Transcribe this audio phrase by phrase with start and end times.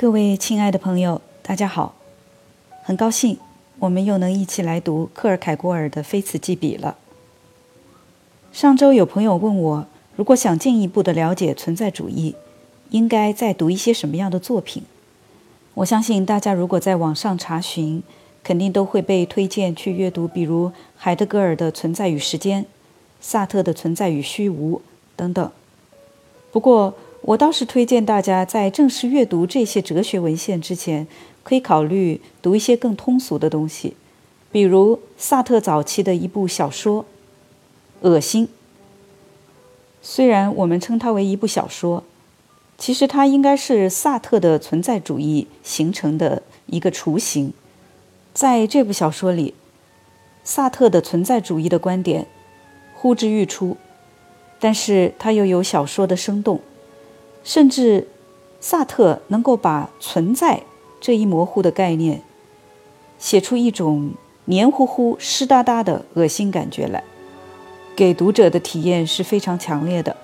[0.00, 1.96] 各位亲爱的朋友，大家好！
[2.84, 3.36] 很高兴
[3.80, 6.96] 我们又能一起来读克尔凯郭尔的《非此即彼》了。
[8.52, 12.36] 上周有朋友问我，如果想进一步的了解存在主义，
[12.90, 14.84] 应该再读一些什么样的作品？
[15.74, 18.00] 我相信大家如果在网上查询，
[18.44, 22.62] 肯定都会被推荐去阅读，比如海德格尔的《存在与时间》、
[23.20, 24.76] 萨特的《存在与虚无》
[25.16, 25.50] 等等。
[26.52, 31.06] 不过，我倒是推荐大家在正式阅读这些哲学文献之前，
[31.42, 33.96] 可以考虑读一些更通俗的东西，
[34.50, 37.02] 比如萨特早期的一部小说
[38.08, 38.46] 《恶心》。
[40.00, 42.04] 虽然我们称它为一部小说，
[42.78, 47.52] 其实它应该是萨特的存在主义形成的一个雏形。
[48.32, 49.52] 在这部小说里，
[50.44, 52.26] 萨特的存在主义的观点
[52.94, 53.76] 呼之欲出，
[54.60, 56.60] 但是它又有小说的生动。
[57.42, 58.06] 甚至，
[58.60, 60.62] 萨特能够把存在
[61.00, 62.22] 这一模糊的概念，
[63.18, 64.12] 写出一种
[64.46, 67.02] 黏糊糊、湿哒哒的恶心感觉来，
[67.96, 70.16] 给读者的体验是非常强烈的。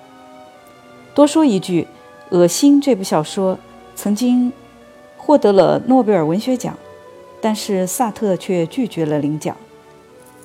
[1.14, 1.86] 多说一句，
[2.36, 3.58] 《恶心》这部小说
[3.94, 4.52] 曾经
[5.16, 6.76] 获得了诺贝尔文学奖，
[7.40, 9.56] 但是萨特却拒绝了领奖。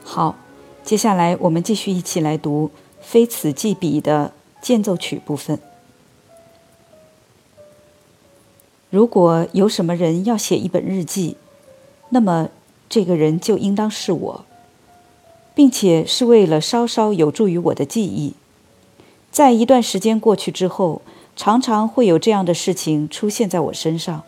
[0.03, 0.35] 好，
[0.83, 2.69] 接下来我们继续一起来读
[3.01, 5.59] 《非此即彼》的间奏曲部分。
[8.89, 11.37] 如果有什么人要写一本日记，
[12.09, 12.49] 那么
[12.89, 14.45] 这个人就应当是我，
[15.53, 18.33] 并且是为了稍稍有助于我的记忆。
[19.31, 21.03] 在一段时间过去之后，
[21.35, 24.23] 常常会有这样的事情出现在我身上，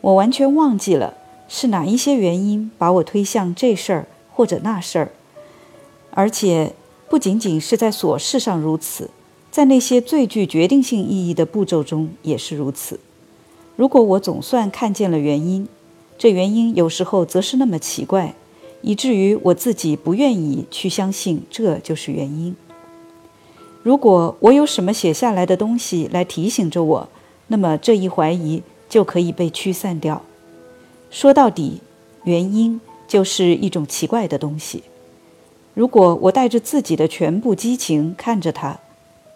[0.00, 1.14] 我完全忘记了
[1.48, 5.10] 是哪一些原因把我推向这事儿或者那事儿，
[6.12, 6.72] 而且
[7.10, 9.10] 不仅仅是在琐事上如此，
[9.50, 13.00] 在那些最具决定性意义的步骤中也是如此。
[13.82, 15.66] 如果我总算看见了原因，
[16.16, 18.36] 这原因有时候则是那么奇怪，
[18.80, 22.54] 以至于我自己不愿意去相信这就是原因。
[23.82, 27.08] 如果我有什么写下来的东西来提醒着我，
[27.48, 30.22] 那么这一怀疑就可以被驱散掉。
[31.10, 31.80] 说到底，
[32.22, 34.84] 原因就是一种奇怪的东西。
[35.74, 38.78] 如果我带着自己的全部激情看着它，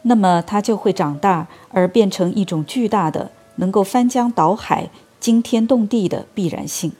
[0.02, 3.32] 那么它就会长大而变成一种巨大的。
[3.56, 4.90] 能够翻江倒海、
[5.20, 6.92] 惊天动地的必然性。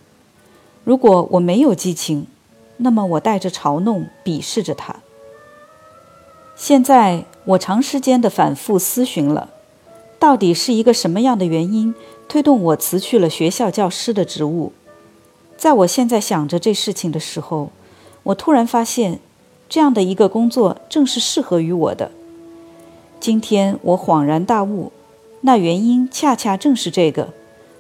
[0.85, 2.27] 如果我没有激情，
[2.79, 4.97] 那么我带着嘲弄鄙视着他。
[6.55, 9.51] 现在我长时间的反复思寻了，
[10.19, 11.95] 到底是一个什么样的原因
[12.29, 14.73] 推动我辞去了学校教师的职务？
[15.57, 17.71] 在我现在想着这事情的时候，
[18.23, 19.21] 我突然发现，
[19.69, 22.11] 这样的一个工作正是适合于我的。
[23.19, 24.93] 今天我恍然大悟。
[25.47, 27.33] 那原因恰恰正是这个，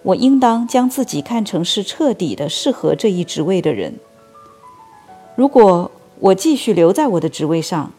[0.04, 3.94] 我应当将自己看成是彻底的适合这一职位的人。
[5.34, 5.90] 如果
[6.20, 7.92] 我继续留在我的职位上，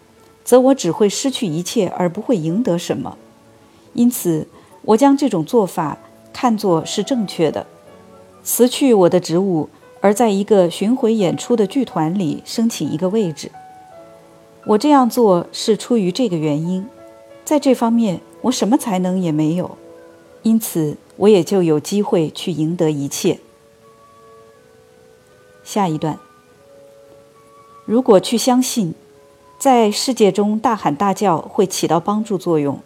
[0.45, 3.17] 则我只会失去一切，而不会赢得什么。
[3.91, 4.47] 因此，
[4.83, 5.97] 我将这种做法
[6.31, 7.67] 看作是正确的：
[8.41, 9.67] 辞去我的职务，
[9.99, 13.51] 而在一个巡回演出的剧团里申请一个位置。
[14.65, 16.87] 我这样做是出于这个原因，
[17.43, 18.21] 在这方面。
[18.41, 19.77] 我什么才能也没有，
[20.43, 23.39] 因此我也就有机会去赢得一切。
[25.63, 26.17] 下一段，
[27.85, 28.93] 如果去相信，
[29.59, 32.79] 在世界中大喊大叫会起到帮助作用，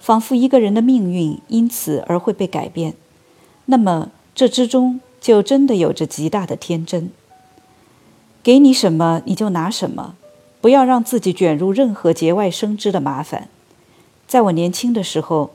[0.00, 2.94] 仿佛一个人的命运因此而会被改变，
[3.66, 7.10] 那么这之中就真的有着极大的天真。
[8.42, 10.16] 给你什么你就拿什么，
[10.60, 13.48] 不要让自己卷入任何节外生枝的麻烦。
[14.26, 15.50] 在我年轻的时候，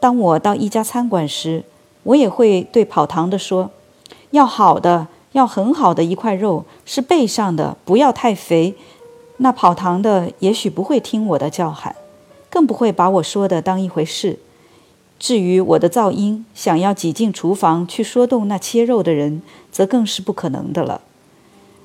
[0.00, 1.64] 当我到一家餐馆时，
[2.04, 3.70] 我也会对跑堂的说
[4.32, 8.74] ：“要好的，要很好的一块肉，是背上的，不要太肥。”
[9.38, 11.96] 那跑堂的也许不会听我的叫喊，
[12.48, 14.38] 更不会把我说的当一回事。
[15.18, 21.00] 至于我的噪音，想要挤进厨房去说动那切肉的人，则更是不可能的了。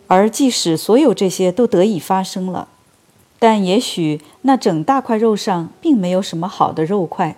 [0.08, 2.68] 而即使所有这些都得以发生了。
[3.39, 7.38] 但也许那整大块肉上并没有什么好的肉块，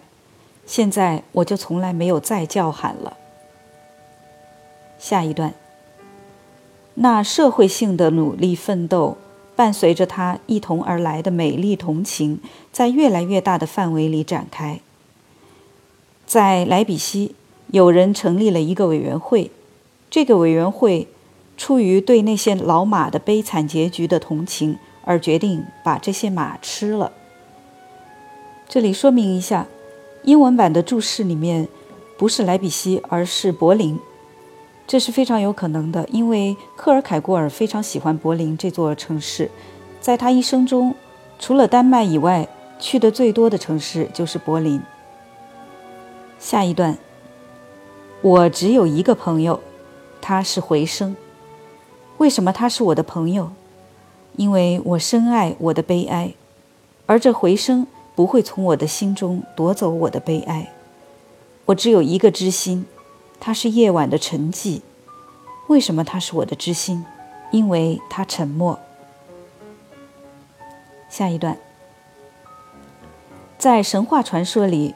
[0.65, 3.15] 现在我就从来没有再叫喊了。
[4.97, 5.53] 下一段，
[6.95, 9.17] 那社会性的努力奋斗，
[9.55, 12.39] 伴随着他一同而来的美丽同情，
[12.71, 14.79] 在越来越大的范围里展开。
[16.25, 17.35] 在莱比锡，
[17.67, 19.51] 有人成立了一个委员会，
[20.09, 21.07] 这个委员会
[21.57, 24.79] 出于对那些老马的悲惨结局的同情。
[25.03, 27.11] 而决定把这些马吃了。
[28.67, 29.67] 这里说明一下，
[30.23, 31.67] 英文版的注释里面
[32.17, 33.99] 不是莱比锡，而是柏林。
[34.87, 39.49] 这是非常有可能的，因为克尔凯郭尔非常喜欢柏林这座城市。
[39.99, 40.95] 在他一生中，
[41.39, 42.47] 除了丹麦以外，
[42.79, 44.81] 去的最多的城市就是柏林。
[46.39, 46.97] 下一段，
[48.21, 49.61] 我只有一个朋友，
[50.19, 51.15] 他是回声。
[52.17, 53.51] 为什么他是我的朋友？
[54.35, 56.33] 因为我深爱我的悲哀，
[57.05, 57.85] 而这回声
[58.15, 60.71] 不会从我的心中夺走我的悲哀。
[61.65, 62.85] 我只有一个知心，
[63.39, 64.81] 他是夜晚的沉寂。
[65.67, 67.05] 为什么他是我的知心？
[67.51, 68.79] 因为他沉默。
[71.09, 71.57] 下一段，
[73.57, 74.95] 在神话传说里，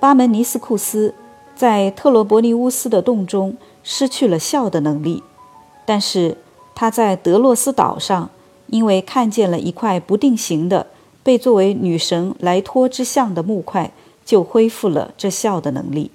[0.00, 1.14] 巴门尼斯库斯
[1.54, 5.22] 在特罗伯尼乌斯的洞中失去了笑的能力，
[5.86, 6.36] 但是
[6.74, 8.30] 他在德洛斯岛上，
[8.68, 10.86] 因为看见了一块不定型的
[11.22, 13.90] 被作为女神莱托之像的木块，
[14.24, 16.10] 就恢复了这笑的能力。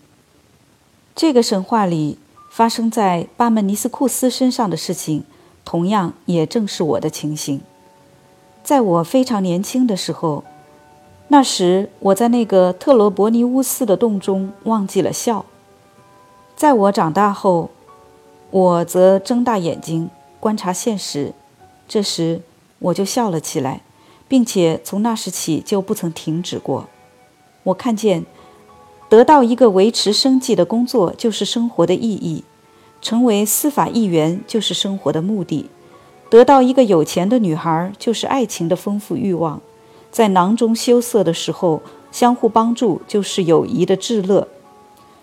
[1.16, 2.18] 这个神话里
[2.50, 5.24] 发生在巴门尼斯库斯身上的事情，
[5.64, 7.62] 同样也正是我的情形。
[8.64, 10.44] 在我非常年轻的时候，
[11.28, 15.46] 那时我在那个特罗伯尼乌斯的洞中忘记了笑。
[16.56, 17.70] 在我长大后，
[18.52, 20.10] 我则睁大眼睛
[20.40, 21.34] 观察现实，
[21.94, 22.42] 这时
[22.80, 23.82] 我就笑了起来，
[24.28, 26.90] 并且从那时起就不曾停止过。
[27.66, 28.26] 我看见，
[29.08, 32.44] 得到一个维持生计的工作就是生活的意义，
[33.00, 35.70] 成为司法议员就是生活的目的。
[36.32, 39.60] 得到一个有钱的女孩，就是爱情的丰富欲望；
[40.10, 44.48] 在囊中羞涩的时候，相互帮助就是友谊的至乐。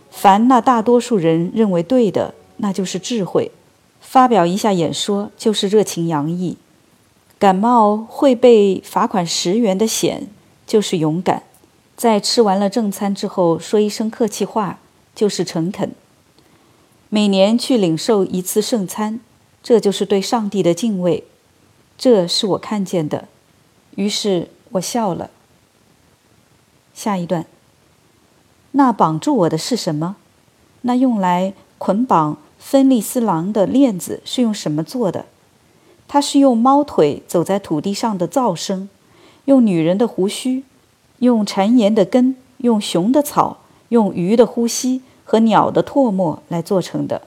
[0.08, 3.50] 凡那大多数人认为对的，那就是智慧；
[4.11, 6.57] 发表一下演说，就是热情洋溢；
[7.39, 10.27] 感冒会被罚款十元的险，
[10.67, 11.45] 就是勇敢；
[11.97, 14.81] 在吃完了正餐之后说一声客气话，
[15.15, 15.91] 就是诚恳；
[17.09, 19.21] 每年去领受一次圣餐。
[19.62, 21.23] 这就是对上帝的敬畏，
[21.97, 23.29] 这是我看见的，
[23.95, 25.31] 于是我笑了。
[26.93, 27.47] 下一段，
[28.73, 30.17] 那绑住我的是什么？
[30.81, 35.25] 那用来捆绑芬利斯狼的链子是用什么做的？
[36.07, 38.89] 它是用猫腿走在土地上的噪声，
[39.47, 40.62] 用女人的胡须，
[41.19, 43.57] 用谗言的根，用熊的草，
[43.89, 47.23] 用鱼的呼吸和鸟的唾沫来做成的。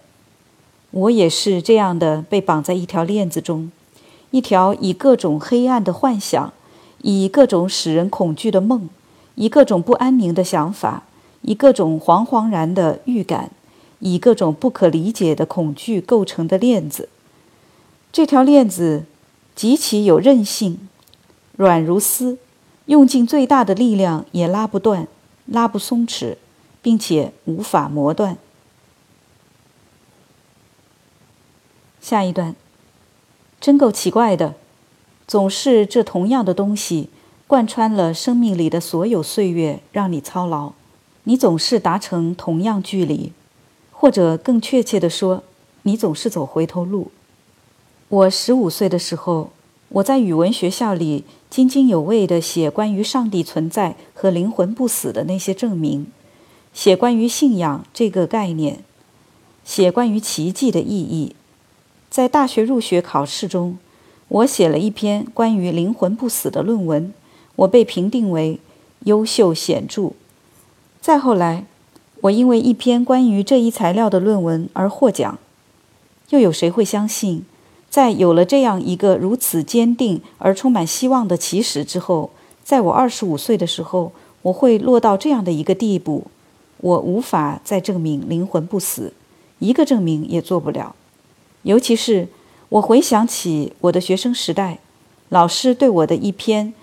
[0.91, 3.71] 我也是这样的，被绑在一条链子中，
[4.31, 6.53] 一条以各种黑暗的幻想，
[7.01, 8.87] 以各种使人恐惧的梦，
[9.35, 11.03] 以各种不安宁的想法，
[11.41, 13.49] 以各种惶惶然的预感，
[14.03, 17.07] 以各种不可理解的恐惧构成的链子。
[18.11, 19.05] 这条链子
[19.55, 20.89] 极其有韧性，
[21.55, 22.37] 软如丝，
[22.87, 25.07] 用尽最大的力量也拉不断，
[25.45, 26.35] 拉不松弛，
[26.81, 28.37] 并且无法磨断。
[32.01, 32.53] 下一段，
[33.61, 34.55] 真够奇怪的，
[35.25, 37.09] 总是这同样的东西
[37.47, 40.73] 贯穿了生命里的所有岁月，让你操劳。
[41.23, 43.31] 你总是达成同样距离，
[44.03, 45.43] 或者更确切地说，
[45.83, 47.09] 你总是走回头路。
[48.09, 49.51] 我十五岁的时候，
[49.87, 56.07] 我在语文学校里津津有味地写关于上帝存在和灵魂不死的那些证明，
[56.73, 58.83] 写关于信仰这个概念，
[59.63, 61.33] 写关于奇迹的意义。
[62.09, 63.77] 在大学入学考试中，
[64.27, 67.13] 我写了一篇关于灵魂不死的论文，
[67.55, 68.59] 我被评定为
[69.05, 70.11] 优秀显著。
[70.99, 71.65] 再后来，
[72.23, 75.37] 我因为一篇关于这一材料的论文而获奖。
[76.29, 77.43] 又有谁会相信，
[77.89, 82.29] 在有了这样一个如此坚定而充满希望的起始之后，
[82.63, 84.13] 在我二十五岁的时候，
[84.43, 86.27] 我会落到这样的一个地步？
[86.77, 89.11] 我无法再证明灵魂不死，
[89.59, 90.95] 一个证明也做不了。
[91.63, 92.29] 尤其是
[92.69, 94.79] 我回想起我的学生时代，
[95.27, 96.73] 老师对我的一篇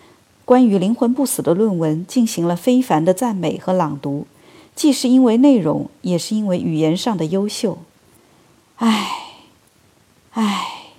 [0.45, 4.27] 关于灵魂不死的论文进行了非凡的赞美和朗读，
[4.75, 7.79] 既是因为内容，也是因为语言上的优秀。
[8.77, 9.11] 唉，
[10.33, 10.93] 唉，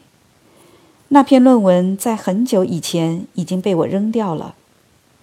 [1.07, 4.55] 那篇论文在很久以前已经被我扔掉了，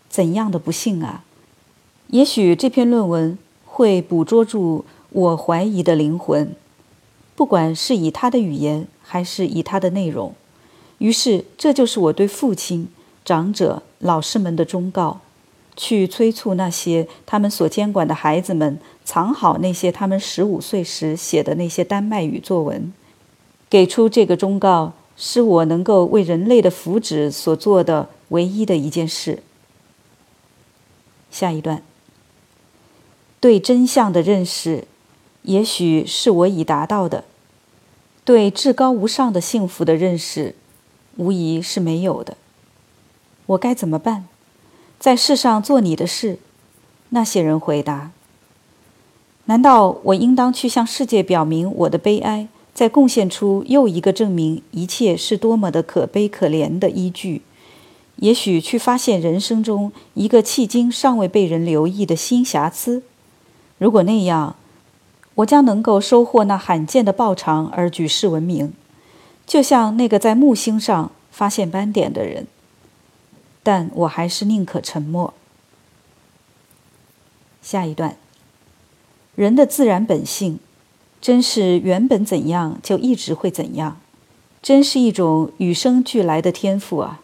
[0.08, 1.24] 怎样的不幸啊！
[2.08, 6.54] 也许这篇论文会捕捉住我怀疑的灵魂。
[7.36, 10.34] 不管是以他的语言，还是以他的内容，
[10.98, 12.88] 于是这就是我对父亲、
[13.24, 15.20] 长者、老师们的忠告：
[15.78, 22.92] 去催促那些他们所监管的孩子们藏好那些他们十五岁时写的那些丹麦语作文。
[23.70, 29.42] 给出这个忠告，是我能够为人类的福祉所做的唯一的一件事。
[31.30, 31.82] 下一段，
[33.38, 34.85] 对真相的认识，
[35.42, 37.25] 也许是我已达到的；
[38.25, 40.54] 对至高无上的幸福的认识，
[41.16, 42.38] 无疑是没有的。
[43.44, 44.27] 我该怎么办？
[44.98, 46.38] 在世上做你的事？
[47.10, 48.10] 那些人回答
[49.46, 57.42] ：“难道我应当去向世界表明我的悲哀，再贡献出又一个证明一切是多么的可悲可怜的依据？
[58.16, 63.02] 也许去发现人生中一个迄今尚未被人留意的新瑕疵？
[63.78, 64.56] 如果那样，
[65.36, 68.72] 我将能够收获那罕见的报偿而举世闻名，
[69.46, 72.48] 就像那个在木星上发现斑点的人。
[73.68, 75.34] 但我还是宁可沉默。”
[77.60, 78.16] 下一段，
[79.34, 80.58] 人的自然本性，
[81.20, 84.00] 真是原本怎样就一直会怎样，
[84.62, 87.20] 真是一种与生俱来的天赋啊！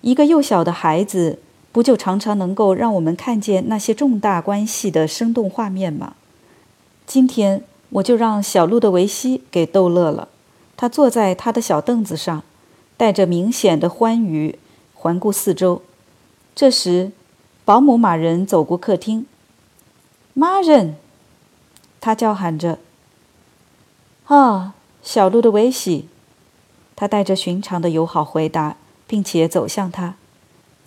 [0.00, 1.38] 一个幼小的孩子，
[1.70, 6.14] 不就常常能够让我们看见那些重大关系的生动画面吗？
[7.06, 10.28] 今天我就让小鹿的维西给逗乐了。
[10.78, 12.42] 他坐在他的小凳子上，
[12.96, 14.58] 带着明显的欢愉，
[15.00, 15.80] 环顾四周。
[16.56, 17.12] 这时，
[17.64, 19.26] 保姆马人走过客厅。
[20.34, 20.96] 妈人，
[22.00, 22.80] 他叫喊着
[24.26, 26.08] ：“啊，小鹿的维西！”
[26.96, 28.76] 他带着寻常的友好回答，
[29.06, 30.16] 并且走向他。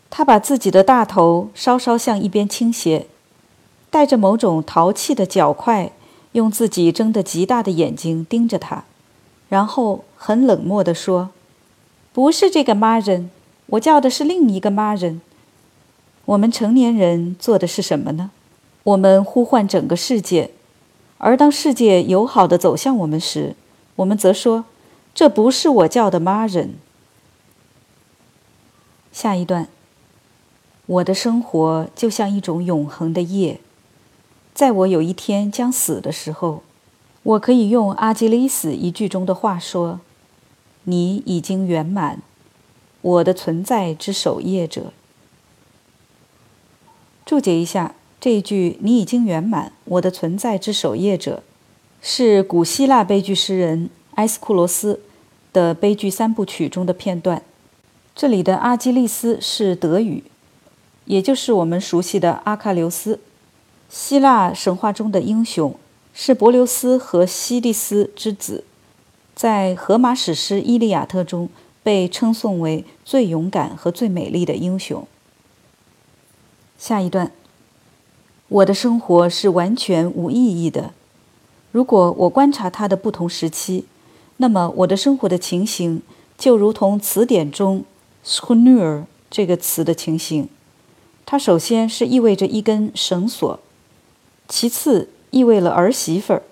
[0.10, 3.08] 他把自己的大头稍稍向一边倾斜，
[3.90, 5.94] 带着某种淘气的脚快，
[6.34, 8.84] 用自己睁得极大的眼睛盯着他，
[9.48, 11.30] 然后很冷漠地说
[12.12, 13.32] ：“不是这个妈人，
[13.72, 15.22] 我叫的是另一个妈人。
[16.26, 18.32] 我们成年人做的是什么呢？”
[18.84, 20.50] 我们呼唤整个世界，
[21.20, 23.56] 而当世界友好的走向我们时，
[23.98, 24.66] 我们则说
[25.14, 26.74] ：“这不是我叫的妈人。”
[29.14, 29.68] 下一段，
[30.88, 33.60] 我的生活就像一种永恒的夜，
[34.56, 36.64] 在我有一天将死的时候，
[37.22, 40.00] 我可以用阿基里斯一句中的话说
[40.86, 42.24] ：“你已经圆满，
[43.02, 44.94] 我的存在之守夜者。”
[47.26, 47.96] 注解一下。
[48.20, 51.42] 这一句“你已经圆满，我的存在之守夜者”，
[52.00, 55.00] 是古希腊悲剧诗人埃斯库罗斯
[55.52, 57.42] 的悲剧三部曲中的片段。
[58.16, 60.24] 这里的阿基利斯是德语，
[61.06, 63.20] 也就是我们熟悉的阿喀琉斯，
[63.90, 65.76] 希腊神话中的英雄，
[66.14, 68.64] 是柏琉斯和希利斯之子，
[69.34, 71.50] 在荷马史诗《伊利亚特》中
[71.84, 75.08] 被称颂为最勇敢和最美丽的英雄。
[76.78, 77.32] 下一段。
[78.52, 80.92] 我的生活是完全无意义的。
[81.72, 83.86] 如果我观察它的不同时期，
[84.38, 86.02] 那么我的生活的情形
[86.38, 87.86] 就如同词典中
[88.26, 90.50] s c h n u r 这个词的情形。
[91.26, 93.58] 它首先是意味着一根绳索，
[94.50, 96.44] 其次意味了儿媳妇儿。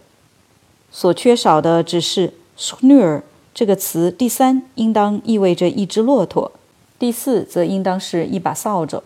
[0.89, 4.11] 所缺少的只是 s c h n u r 这个词。
[4.11, 6.51] 第三，应当意味着一只骆驼；
[6.97, 9.03] 第四，则应当是一把扫帚。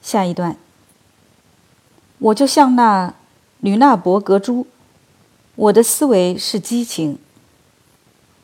[0.00, 0.56] 下一段，
[2.18, 3.14] 我就像那
[3.60, 4.66] 吕纳伯格猪，
[5.56, 7.18] 我的思维是激情。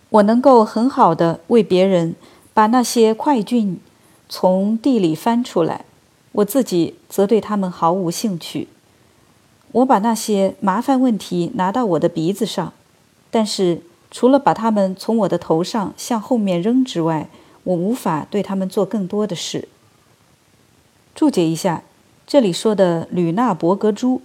[0.09, 2.17] 我能够很好的为别人
[2.53, 3.79] 把那些快菌
[4.29, 5.85] 从地里翻出来，
[6.33, 8.67] 我自己则对他们毫无兴趣。
[9.71, 12.73] 我把那些麻烦问题拿到我的鼻子上，
[13.30, 17.28] 但是除了把它们从我的头上向后面扔之外，
[17.64, 19.68] 我无法对他们做更多的事。
[21.14, 21.82] 注解一下，
[22.26, 24.22] 这里说的吕纳伯格猪，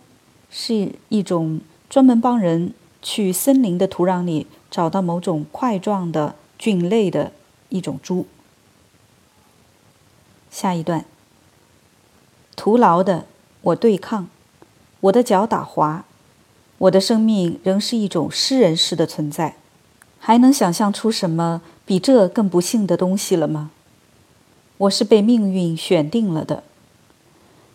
[0.50, 7.31] 是一种专门帮人去森林的土壤里找到某种块状的菌类的
[7.69, 8.25] 一种猪。
[10.50, 11.03] 下一段，
[12.55, 13.25] 徒劳的
[13.62, 14.29] 我对抗，
[15.01, 16.05] 我的脚打滑，
[16.77, 19.55] 我的生命仍是一种诗人式的存在，
[20.20, 23.72] 还能想象出什么比这更不幸的东西了吗？
[24.77, 26.63] 我是被命运选定了的。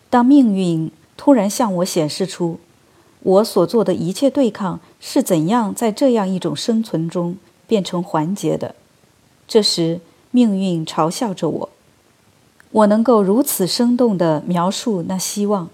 [0.09, 2.59] 当命运突然向我显示出
[3.23, 8.75] 我所做的一切对抗是怎样在这样一种生存中变成环节的，
[9.47, 11.69] 这时命运嘲笑着我。
[12.71, 15.69] 我能够如此生动地描述那希望，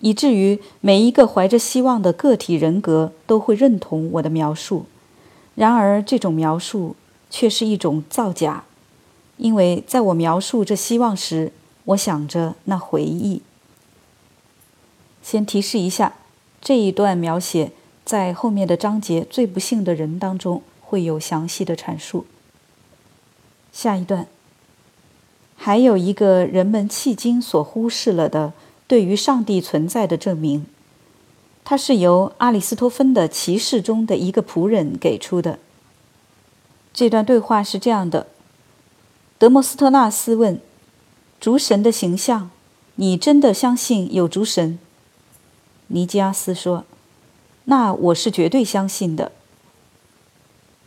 [0.00, 4.86] 以至于每一个怀着希望的个体人格都会认同我的描述。
[5.54, 6.94] 然而，这种描述
[7.28, 8.64] 却是一种造假，
[9.36, 11.52] 因为在我描述这希望时，
[11.84, 13.42] 我想着那回忆。
[15.20, 16.14] 先提示一下，
[16.60, 17.72] 这一段描写
[18.04, 22.24] 在后面的章节“最不幸的人”当中会有详细的阐述。
[23.72, 24.26] 下一段，
[25.56, 28.52] 还有一个人们迄今所忽视了的
[28.88, 30.66] 对于上帝存在的证明。
[31.64, 35.58] 它是由阿里斯托芬的骑士中的一个仆人给出的。
[36.94, 38.26] 这段对话是这样的：
[39.38, 40.60] 德莫斯特纳斯问
[41.38, 42.50] ：“诸神的形象，
[42.96, 44.78] 你真的相信有诸神？”
[45.88, 46.84] 尼基阿斯说
[47.64, 49.30] ：“那我是绝对相信的。”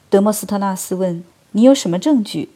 [0.09, 2.49] 德莫斯特纳斯问：“你有什么证据？”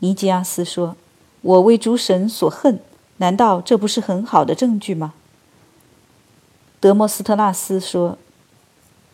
[0.00, 0.96] 尼基阿斯说
[1.40, 2.78] ：“我为诸神所恨，
[3.18, 5.14] 难道这不是很好的证据吗？”
[6.78, 8.18] 德莫斯特纳斯说：“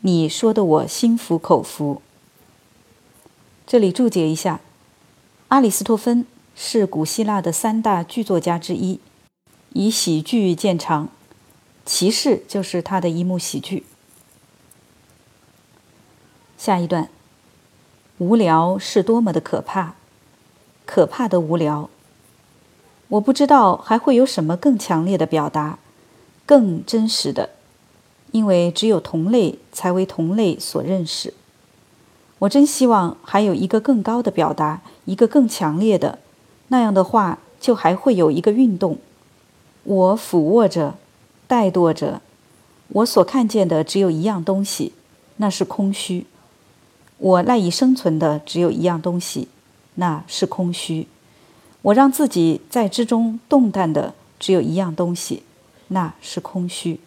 [0.03, 2.03] 你说的我心服口服。”
[3.67, 4.61] 这里注解一下，
[5.49, 9.01] 阿里斯托芬是古希腊的三大剧作家之一，
[9.71, 11.07] 以喜剧见长，
[11.87, 13.87] 《骑士》就是他的一幕喜剧。
[16.59, 17.09] 下一段，
[18.19, 19.95] 无聊是多么的可怕，
[20.85, 21.89] 可怕的无聊。
[23.13, 25.79] 我不知道还会有什么更强烈的表达，
[26.47, 27.51] 更真实的。
[28.31, 31.35] 因为只有同类才为同类所认识。
[32.39, 36.21] 我真希望还有一个更高的表达，一个更强烈的，
[36.69, 38.97] 那样的话就还会有一个运动。
[39.85, 40.95] 我俯卧着，
[41.47, 42.23] 怠惰着，
[42.89, 44.95] 我所看见的只有一样东西，
[45.37, 46.25] 那是空虚。
[47.19, 49.49] 我赖以生存的只有一样东西，
[49.97, 51.07] 那是空虚。
[51.83, 55.43] 我让自己在之中动弹的只有一样东西，
[55.89, 57.01] 那是空虚。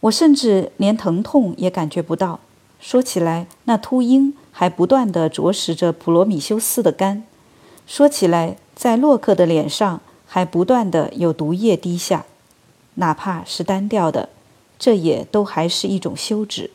[0.00, 2.40] 我甚至连疼痛也感觉不到。
[2.80, 7.24] 说起来，那秃鹰还不断地啄食着普罗米修斯的肝。
[7.86, 12.24] 说起来，在洛克的脸上还不断地有毒液滴下，
[12.94, 14.30] 哪怕是单调的，
[14.78, 16.70] 这也都还是一种休止。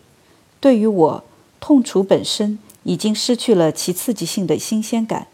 [0.62, 1.24] 对于我，
[1.60, 5.28] 痛楚本身已经失去了其刺激性的新鲜感。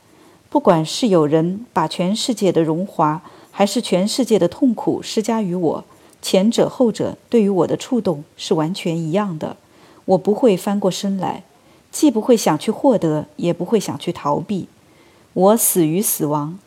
[0.53, 5.83] 不管是有人把全世界的荣华，还是全世界的痛苦施加于我。
[6.22, 9.57] 前者后者对于我的触动是完全一样的，
[10.05, 11.41] 我不会翻过身来，
[11.91, 14.67] 既不会想去获得，也不会想去逃避。
[15.34, 16.60] 我死于死亡，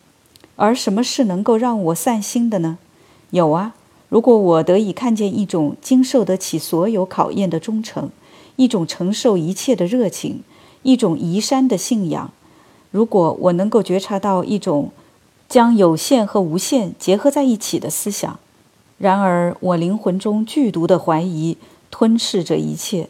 [0.57, 2.77] 而什么是能够让我散心的呢？
[3.29, 3.73] 有啊，
[4.09, 8.09] 如果我得以看见一种经受得起所有考验的忠诚，
[8.57, 10.43] 一种承受一切的热情，
[10.83, 12.33] 一种移山的信仰；
[12.91, 14.91] 如果我能够觉察到一种
[15.49, 18.39] 将有限和无限结合在一起的思想。
[18.97, 21.57] 然而，我灵魂中剧毒的怀疑
[21.91, 23.09] 吞噬着一切。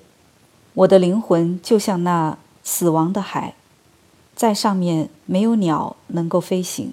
[0.74, 3.56] 我的灵魂就像那死亡的海，
[4.36, 6.92] 在上面没有鸟能够飞行。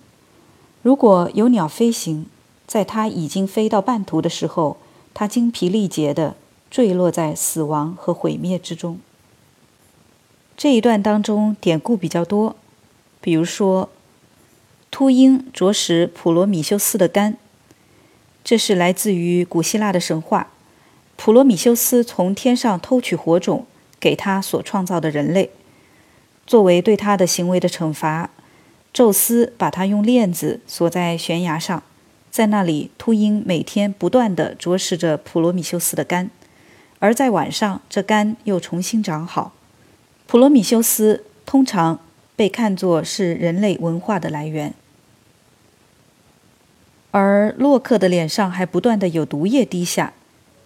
[0.82, 2.26] 如果有鸟飞行，
[2.66, 4.76] 在它已经飞到半途的时候，
[5.12, 6.36] 它精疲力竭地
[6.70, 9.00] 坠落在死亡和毁灭之中。
[10.56, 12.54] 这一段当中典故比较多，
[13.24, 13.88] 比如说，
[14.90, 17.38] 秃鹰啄食普罗米修斯的肝。
[18.44, 20.48] 这是来自于古希腊的神话，
[21.16, 23.64] 普罗米修斯从天上偷取火种
[23.98, 25.48] 给他所创造的人类，
[26.46, 28.28] 作为对他的行为的惩罚，
[28.92, 31.82] 宙斯把他用链子锁在悬崖上，
[32.30, 36.30] 在那里，秃鹰每天不断地啄食着普罗米修斯的肝，
[36.98, 39.54] 而在晚上，这肝又重新长好。
[40.26, 42.00] 普罗米修斯通常
[42.36, 44.74] 被看作是人类文化的来源。
[47.10, 50.12] 而洛克的脸上还不断的有毒液滴下，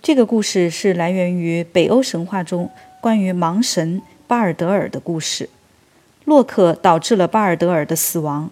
[0.00, 5.50] 这个故事是来源于北欧神话中关于盲神巴尔德尔的故事。
[6.24, 8.50] 洛克导致了巴尔德尔的死亡，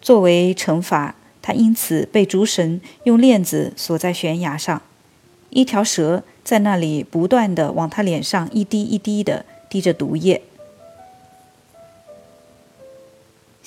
[0.00, 4.80] 作为惩罚，他因此被诸神用链子锁在悬崖上，
[5.50, 10.42] 一条蛇在那里不断的往他脸上一滴一滴的滴着毒液。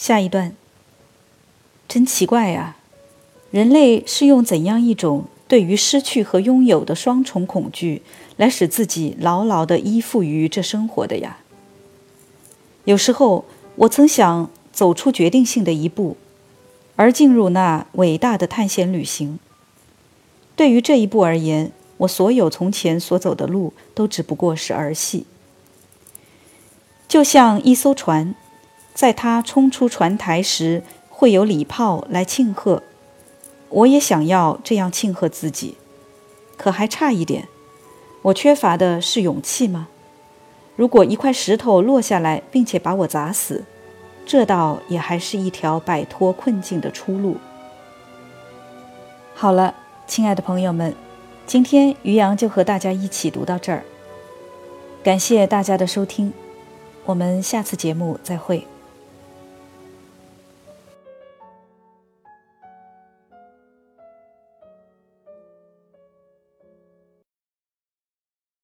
[0.02, 0.56] 下一段，
[1.88, 2.76] 真奇怪呀。
[3.52, 8.02] 人类是用怎样一种对于失去和拥有的双重恐惧，
[8.36, 11.38] 来使自己牢牢地依附于这生活的呀？
[12.86, 16.18] 有时候，我曾想走出决定性的一步，
[16.96, 19.38] 而进入那伟大的探险旅行。
[20.56, 25.28] 对于这一步而言，我所有从前所走的路都只不过是儿戏。
[27.08, 28.34] 就像一艘船，
[29.02, 32.84] 在它冲出船台时，会有礼炮来庆贺。
[33.70, 35.76] 我也想要这样庆贺自己，
[36.56, 37.48] 可还差一点。
[38.22, 39.88] 我缺乏的是勇气吗？
[40.76, 43.64] 如果一块石头落下来，并且把我砸死，
[44.24, 47.38] 这倒也还是一条摆脱困境的出路。
[49.34, 49.74] 好了，
[50.06, 50.94] 亲爱的朋友们，
[51.48, 53.84] 今天于洋就和大家一起读到这儿。
[55.02, 56.32] 感谢大家的收听，
[57.06, 58.68] 我们下次节目再会。